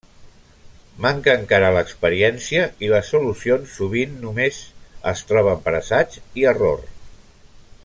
[1.05, 4.59] Manca encara l'experiència i les solucions sovint només
[5.13, 6.83] es troben per assaig i error.